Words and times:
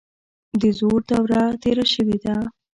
د 0.61 0.63
زور 0.79 0.99
دوره 1.11 1.41
تیره 1.63 1.85
شوې 1.93 2.17
ده. 2.23 2.35